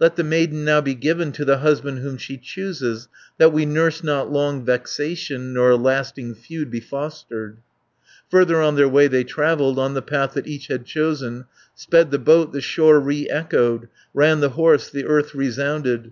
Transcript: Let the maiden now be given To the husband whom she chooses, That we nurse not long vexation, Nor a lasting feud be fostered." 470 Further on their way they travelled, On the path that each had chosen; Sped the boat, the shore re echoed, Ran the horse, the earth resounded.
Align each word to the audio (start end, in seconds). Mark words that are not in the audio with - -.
Let 0.00 0.16
the 0.16 0.24
maiden 0.24 0.64
now 0.64 0.80
be 0.80 0.94
given 0.94 1.30
To 1.32 1.44
the 1.44 1.58
husband 1.58 1.98
whom 1.98 2.16
she 2.16 2.38
chooses, 2.38 3.06
That 3.36 3.52
we 3.52 3.66
nurse 3.66 4.02
not 4.02 4.32
long 4.32 4.64
vexation, 4.64 5.52
Nor 5.52 5.72
a 5.72 5.76
lasting 5.76 6.36
feud 6.36 6.70
be 6.70 6.80
fostered." 6.80 7.58
470 8.30 8.30
Further 8.30 8.62
on 8.62 8.76
their 8.76 8.88
way 8.88 9.08
they 9.08 9.24
travelled, 9.24 9.78
On 9.78 9.92
the 9.92 10.00
path 10.00 10.32
that 10.32 10.46
each 10.46 10.68
had 10.68 10.86
chosen; 10.86 11.44
Sped 11.74 12.10
the 12.10 12.18
boat, 12.18 12.54
the 12.54 12.62
shore 12.62 12.98
re 12.98 13.28
echoed, 13.28 13.88
Ran 14.14 14.40
the 14.40 14.48
horse, 14.56 14.88
the 14.88 15.04
earth 15.04 15.34
resounded. 15.34 16.06